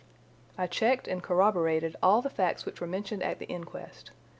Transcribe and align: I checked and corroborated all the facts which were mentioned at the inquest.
I 0.57 0.65
checked 0.65 1.07
and 1.07 1.21
corroborated 1.21 1.95
all 2.01 2.23
the 2.23 2.29
facts 2.31 2.65
which 2.65 2.81
were 2.81 2.87
mentioned 2.87 3.21
at 3.21 3.37
the 3.37 3.45
inquest. 3.45 4.09